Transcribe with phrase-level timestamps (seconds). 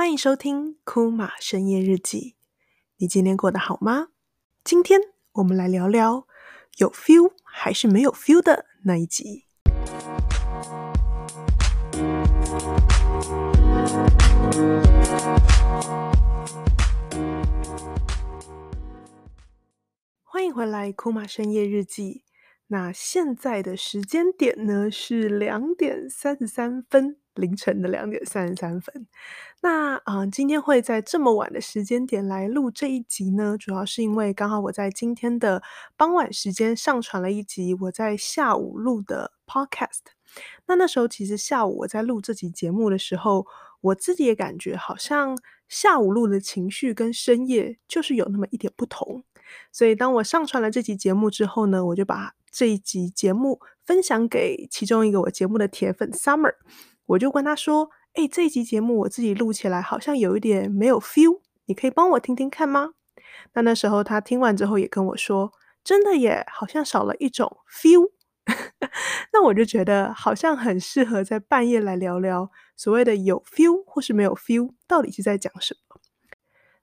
[0.00, 2.34] 欢迎收听库玛深夜日记。
[2.96, 4.08] 你今天过得好吗？
[4.64, 4.98] 今天
[5.32, 6.26] 我们来聊聊
[6.78, 9.44] 有 feel 还是没有 feel 的那一集。
[20.22, 22.24] 欢迎回来，库玛深夜日记。
[22.68, 27.18] 那现在的时间点呢，是两点三十三分。
[27.34, 29.06] 凌晨的两点三十三分，
[29.62, 35.62] 那啊、今天会在这么晚的时间点来录这一集呢，主要是因为刚好我在今天的
[35.98, 40.00] 傍晚时间上传了一集我在下午录的 podcast。
[40.66, 43.46] 那那时候其实下午我在录这集节目的时候，
[43.82, 45.36] 我自己也感觉好像
[45.68, 49.24] 下午录的情绪跟深夜就是有那么一点不同。
[49.70, 56.54] 所以当我上传了这集节目之后呢，我就把这一集节目分享给其中一个我节目的铁粉 Summer。
[57.06, 62.90] 我就跟他说：“哎，这一集节目我自己录起来好像有一点没有 feel，你可以帮我听听看吗？”
[63.54, 65.52] 那那时候他听完之后也跟我说
[65.84, 68.10] ：“真的耶，好像少了一种 feel。”
[69.32, 76.00] 那我就觉得好像很适合在半夜来聊聊所谓的有 feel 或是没有 feel，到底是在讲什么。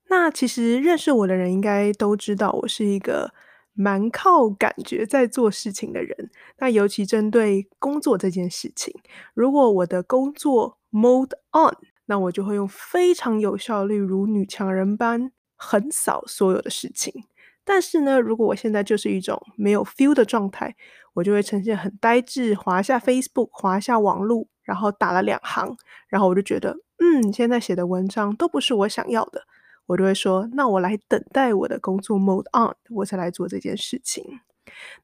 [0.10, 3.34] 那其实认识我的人应该都知道，我是一个
[3.78, 8.92] 蛮靠感觉在做事情的人，那尤其针对工作这件事情，
[9.36, 17.26] 如果我的工作 mode on，那我就会用非常有效率，如女强人般横扫所有的事情。
[17.64, 20.76] 但是呢，如果我现在就是一种没有 feel 的状态，
[21.14, 29.44] 我就会呈现很呆滞，滑下 Facebook，滑下网络，然后打了两行，然后我就觉得，嗯，现在写的文章都不是我想要的。
[29.88, 34.42] 我就会说，那我来等待我的工作 mode on，我才来做这件事情。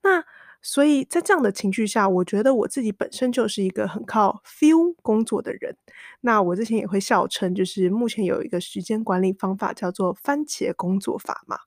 [0.03, 0.23] 那
[0.61, 5.75] 所以在这样的情绪下，我觉得我自己本身就是一个很靠 feel 工作的人。
[6.21, 11.57] 那我之前也会笑称，就是目前有一个时间管理方法叫做番茄工作法嘛。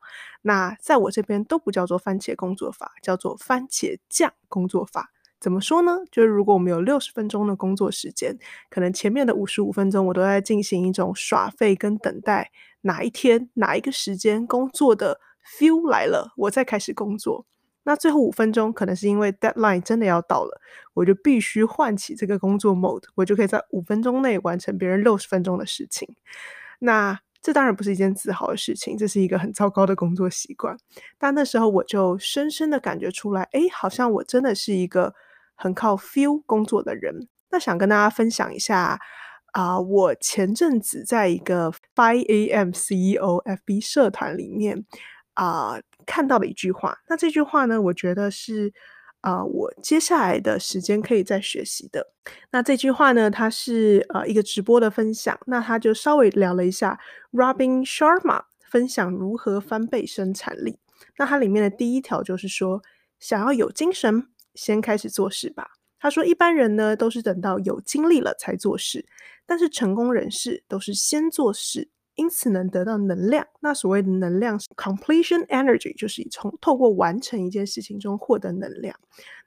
[0.42, 5.11] 那在我这边都不叫做番茄工作法，叫做番茄酱工作法。
[5.39, 5.98] 怎么说呢？
[6.11, 8.39] 就是如果我们有六十分钟的工作时间，
[8.70, 12.51] 可能前面的五十五分钟我都在进行一种耍废跟等待。
[12.86, 17.45] 哪一天哪一个时间工作的 feel 来了，我再开始工作。
[17.83, 20.61] 那最后五分钟可能是因为 deadline 真的要到了，
[20.95, 26.14] 我就必须唤起这个工作 mode，我就可以在五分钟内完成别人六十分钟的事情。
[26.79, 30.77] 那这当然不是一件自豪的事情，这是一个很糟糕的工作习惯。
[31.19, 35.14] 但那时候我就深深的感觉出来，诶，好像我真的是一个
[35.55, 37.29] 很靠 feel 工作的人。
[37.51, 39.01] 那想跟大家分享一下。
[39.56, 44.84] 啊我前阵子在一个 Five AM CEO FB 社团里面
[45.33, 46.98] 啊看到了一句话。
[47.08, 48.70] 那这句话呢，我觉得是
[49.22, 52.12] 啊我接下来的时间可以再学习的。
[52.50, 55.39] 那这句话呢，它是呃、一个直播的分享。
[55.46, 57.00] 那他就稍微聊了一下
[57.33, 60.78] Robin Sharma 分享如何翻倍生产力。
[61.16, 62.83] 那它里面的第一条就是说，
[63.18, 65.70] 想要有精神，先开始做事吧。
[66.06, 69.05] 他说，一般人呢都是等到有精力了才做事。
[69.44, 73.44] 但是成功人士都是先做事，因此能得到能量。
[73.58, 78.96] 那所谓的能量是 completion energy，就是从透过完成一件事情中获得能量。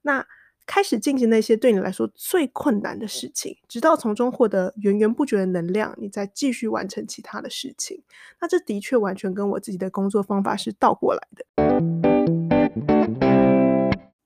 [0.01, 0.25] 那
[0.65, 8.03] 开始进行那些对你来说最困难的事情，直到从中获得源源不绝的能量，你再继续完成其他的事情。
[8.41, 12.08] 那这的确完全跟我自己的工作方法是倒过来的。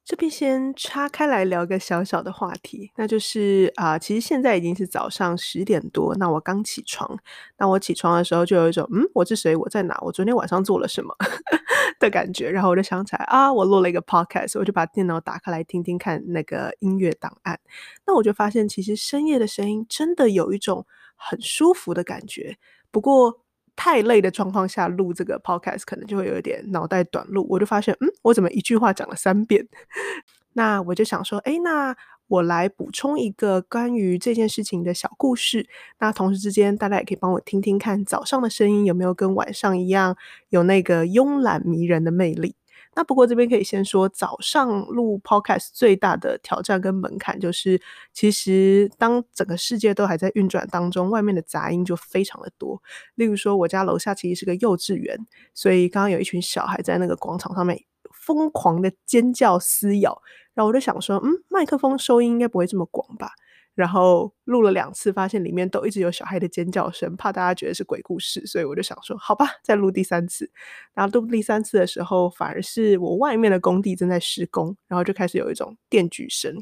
[0.06, 7.18] 这边先岔开来聊个小小的话题，那就是啊、其实现在已经是早上十点多，那我刚起床，
[7.58, 9.56] 那我起床的时候就有一种，嗯，我是谁？
[9.56, 9.98] 我在哪？
[10.02, 11.16] 我昨天晚上做了什么
[12.00, 17.58] 的感觉，然后我就想起来啊，我录了一个 podcast，我就把电脑打开来听听看那个音乐档案，
[18.06, 20.86] 那我就发现其实深夜的声音真的有一种
[21.16, 22.58] 很舒服的感觉，
[22.92, 23.43] 不过。
[23.76, 29.68] 太累的状况下录这个 podcast 可能就会有一点脑袋短路，我就发现，嗯，我怎么一句话讲了三遍？
[30.54, 31.96] 那我就想说，哎，那
[32.28, 35.68] 我来补充一个关于这件事情的小故事。
[36.00, 40.16] 那同时之间，大家也可以帮我听听看，早上的声音有没有跟晚上一样，
[40.50, 42.56] 有那个慵懒迷人的魅力。
[42.96, 47.82] 那不过这边可以先说，早上录 Podcast 最大的挑战跟门槛就是，
[48.14, 52.82] 其实当整个世界都还在运转当中，外面的杂音就非常的多。
[53.16, 55.18] 例如说，我家楼下其实是个幼稚园，
[55.54, 57.80] 所以刚刚有一群小孩在那个广场上面
[58.12, 60.22] 疯狂的尖叫撕咬，
[60.54, 63.32] 然后我就想说，嗯，麦克风收音应该不会这么广吧。
[63.76, 70.52] 然后录了两次，发现里面都一直有小孩的尖叫声，怕大家觉得是鬼故事，所以我就想说，好吧，再录第三次。
[70.94, 76.56] 然后录第三次的时候，反而是我外面的工地正在施工，然后就开始有一种电锯声。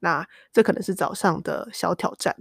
[0.00, 2.34] 那这可能是早上的小挑战。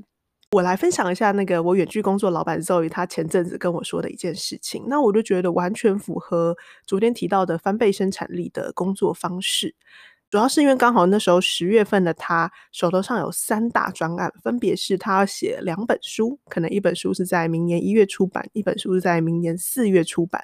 [0.52, 6.56] 我来分享一下那个我远距工作老板 Zoe 他前阵子跟我说的一件事情，那我就觉得完全符合
[6.86, 9.76] 昨天提到的翻倍生产力的工作方式。
[10.30, 20.44] 主要是因为刚好那时候十月份的他手头上有三大专案，分别是他要写两本书，可能一本书是在明年一月出版，一本书是在明年四月出版。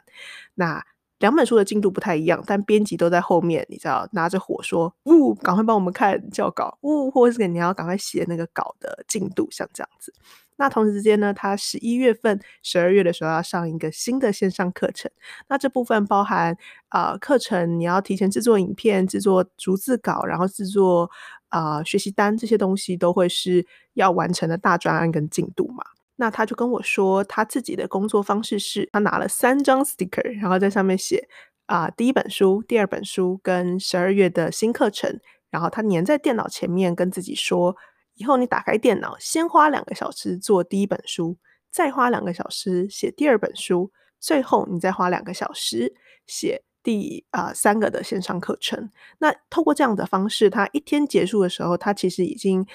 [0.55, 0.81] 那
[1.19, 10.13] 两本书的进度不太一样，但编辑都在后面，你知道，拿着火说：“呜，赶快帮我们看校稿，呜，或者是你要赶快写那个稿的进度，像这样子。”
[10.55, 15.09] 那同时之间呢，他十一月份、十二月的时候要上一个新的线上课程，
[15.47, 16.55] 那这部分包含
[16.89, 21.09] 啊、课程，你要提前制作影片、制作逐字稿，然后制作
[21.49, 25.83] 啊、学习单，这些东西都会是要完成的大专案跟进度嘛。
[26.15, 31.27] 那他就跟我说，他自己的工作方式是，他拿了三张 sticker，然后在上面写
[31.65, 35.19] 啊、第一本书、第二本书跟十二月的新课程，
[35.49, 37.75] 然后他粘在电脑前面，跟自己说，
[38.13, 41.35] 以后你打开电脑，先花两个小时做第一本书，
[41.71, 45.95] 再花两个小时写第二本书，最后你再花两个小时
[46.27, 48.91] 写第啊、三个的线上课程。
[49.17, 52.67] 那透过这样的方式，他一天结束的时候，他其实已经。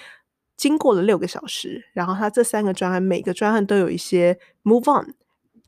[0.59, 5.15] 经过了六个小时，然后他这三个专案，每个专案都有一些 move on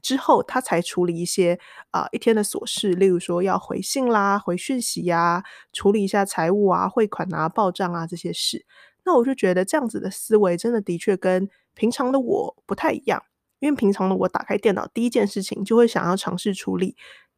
[0.02, 1.60] 之后，他才处理一些
[1.92, 8.66] 啊、一天的琐事，例如说要回信啦、回讯息呀、啊、处理一下财务啊、汇款啊、报账啊这些事。
[9.04, 13.22] 那我就觉得这样子的思维真的的确跟平常的我不太一样，
[13.60, 16.96] 因为平常的我打开电脑第一件事情就会想要尝试处理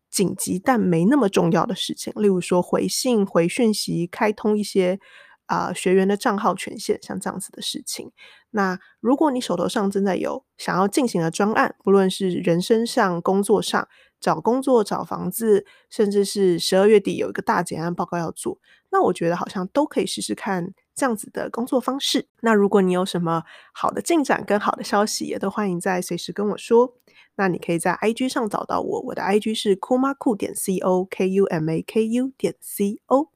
[0.08, 4.98] 紧急但没那么重要的事情，例如说回信、回讯息、开通一些。
[5.46, 8.10] 啊、学员的账号权限，像这样子的事情。
[8.50, 13.88] 那如果你手头上正在有想要进行的专案，不论是人生上、工作上、
[14.20, 18.58] 找工作、找房子，甚至是十二月底有一个大结案报告要做，
[18.90, 22.28] 那我觉得好像都可以试试看这样子的工作方式。
[22.40, 23.42] 那如果你有什么
[23.72, 26.94] 好的进展跟好的消息，也都欢迎在随时跟我说。
[27.36, 33.00] 那你可以在 IG 上找到我，我的 IG 是 kumaku 点 co k u m a k u 点 c
[33.06, 33.28] o。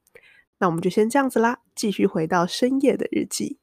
[0.59, 3.59] 那我们就先这样子啦，继续回到深夜的日记。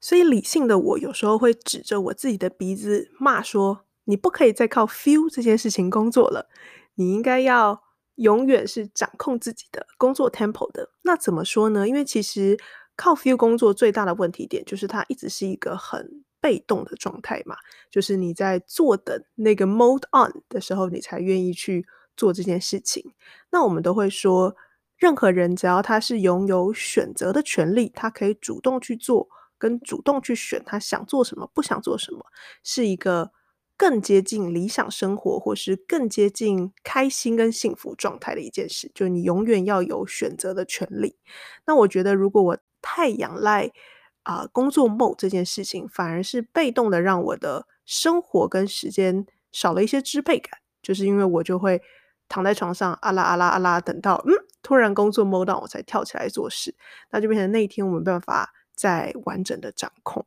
[0.00, 6.48] 所以理性的我有时候会指着我自己的鼻子骂说：“你不可以再靠 feel 这件事情工作了，
[6.94, 7.82] 你应该要
[8.14, 11.86] 永远是掌控自己的工作 tempo 的。”那怎么说呢？
[11.88, 12.56] 因为其实
[12.94, 17.56] 靠 feel 工作最大的问题点就是它一直是一个很被动的状态嘛，
[17.90, 21.84] 就是你在坐等那个 mode on 的时候，你才愿意去。
[22.18, 23.14] 做这件事情，
[23.50, 24.54] 那我们都会说，
[24.96, 32.26] 任何人只要他是拥有选择的权利，他可以主动去做，跟主动去选他想做什么，不想做什么，
[32.64, 33.30] 是一个
[33.76, 38.90] 更接近理想生活，或是更接近开心跟幸福状态的一件事。
[38.92, 41.16] 就你永远要有选择的权利。
[41.64, 43.70] 那我觉得，如果我太仰赖
[44.24, 51.80] 啊、工作梦这件事情，反而是被动的让我的生活跟时间少了一些支配感，就是因为我就会。
[52.28, 54.32] 躺在床上，啊啦啊啦啊啦，等到嗯，
[54.62, 56.74] 突然工作 mode 我才跳起来做事，
[57.10, 60.26] 那就变成那一天我没办法再完整的掌控。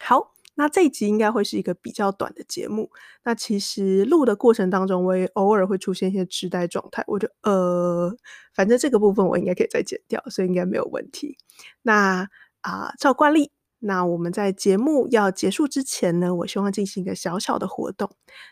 [0.00, 2.90] 好，那这一集应该会是一个比较短的节目。
[3.24, 8.14] 那其实录的过程当中，我也偶尔会出现一些痴呆状态，我就呃，
[8.54, 11.38] 反正这个部分我应该可以再剪掉，所以应该没有问题。
[11.82, 12.28] 那
[12.60, 13.52] 啊、照惯例。
[13.78, 18.10] 那我们在节目要结束之前呢，我希望进行一个小小的活动。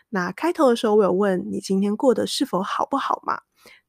[0.09, 3.41] 那开头的时候，我有问你今天过得是否好不好嘛？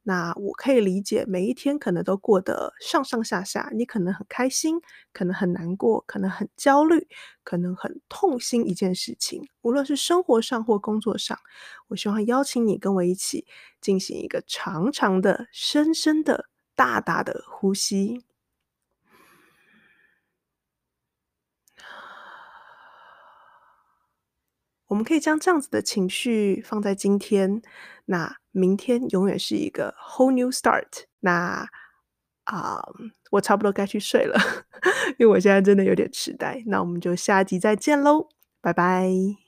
[0.02, 4.80] 那我可以理解，每一天可能都过得上上下下，你可能很开心，
[5.12, 7.08] 可能很难过，可能很焦虑，
[7.42, 9.48] 可能很痛心一件事情。
[9.62, 11.36] 无论是生活上或工作上，
[11.88, 13.46] 我希望邀请你跟我一起
[13.80, 16.46] 进行一个长长的、深深的、
[16.76, 18.24] 大大的呼吸。
[24.88, 27.60] 我们可以将这样子的情绪放在今天，
[28.06, 31.04] 那明天永远是一个 whole new start。
[31.20, 31.66] 那
[32.44, 32.80] 啊、
[33.32, 34.38] 我差不多该去睡了，
[35.18, 36.62] 因为我现在真的有点痴呆。
[36.66, 38.28] 那我们就下集再见喽，
[38.60, 39.45] 拜拜。